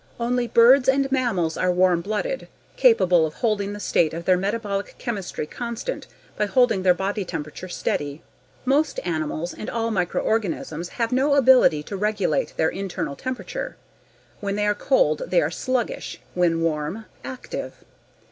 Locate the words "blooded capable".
2.01-3.27